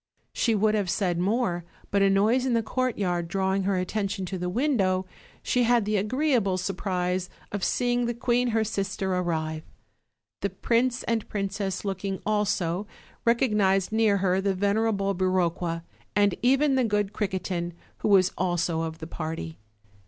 [0.33, 4.39] She would have said more, but a noise in the courtyard drawing her attention to
[4.39, 5.05] the window,
[5.43, 9.61] she had the agreeable surprise of seeing the queen her sister arrive.
[10.39, 12.87] The prince and princess looking also,
[13.25, 15.83] recognized near her the venerable Biroqua,
[16.15, 19.59] and even the good Criquetin, who was also of the party.